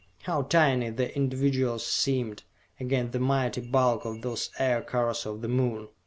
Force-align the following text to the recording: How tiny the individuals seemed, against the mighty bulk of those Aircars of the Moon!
How 0.23 0.41
tiny 0.41 0.89
the 0.89 1.15
individuals 1.15 1.85
seemed, 1.85 2.41
against 2.79 3.11
the 3.11 3.19
mighty 3.19 3.61
bulk 3.61 4.03
of 4.03 4.23
those 4.23 4.49
Aircars 4.59 5.27
of 5.27 5.41
the 5.41 5.47
Moon! 5.47 5.89